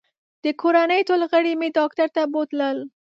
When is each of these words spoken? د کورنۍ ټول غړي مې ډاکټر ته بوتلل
د 0.43 0.45
کورنۍ 0.61 1.01
ټول 1.09 1.21
غړي 1.31 1.53
مې 1.59 1.69
ډاکټر 1.77 2.07
ته 2.15 2.21
بوتلل 2.33 2.77